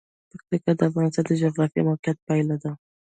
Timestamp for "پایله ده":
2.27-2.71